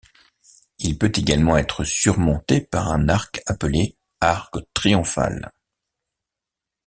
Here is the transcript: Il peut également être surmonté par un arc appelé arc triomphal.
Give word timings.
Il 0.79 0.97
peut 0.97 1.11
également 1.13 1.57
être 1.57 1.83
surmonté 1.83 2.59
par 2.59 2.91
un 2.91 3.07
arc 3.07 3.43
appelé 3.45 3.99
arc 4.19 4.55
triomphal. 4.73 5.51